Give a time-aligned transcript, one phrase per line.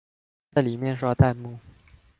[0.49, 1.59] 在裡面刷彈幕